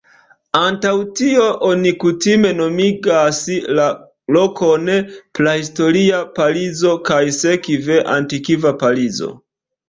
Antaŭ 0.59 0.91
tio, 1.17 1.41
oni 1.67 1.91
kutime 2.03 2.53
nomigas 2.61 3.41
la 3.79 3.85
lokon 4.39 4.89
"Prahistoria 5.41 6.23
Parizo", 6.41 6.95
kaj 7.11 7.21
sekve 7.37 8.01
"Antikva 8.17 8.75
Parizo". 8.83 9.31